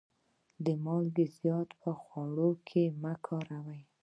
مالګه 0.83 1.25
زیاته 1.37 1.75
په 1.81 1.91
خوړو 2.01 2.49
کي 2.67 2.83
مه 3.01 3.13
کاروئ. 3.25 3.81